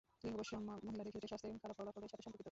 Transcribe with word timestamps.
লিঙ্গ 0.25 0.35
বৈষম্য, 0.39 0.69
মহিলাদের 0.85 1.11
ক্ষেত্রে 1.13 1.31
স্বাস্থ্যের 1.31 1.61
খারাপ 1.63 1.77
ফলাফলের 1.79 2.11
সাথে 2.13 2.23
সম্পর্কিত। 2.25 2.39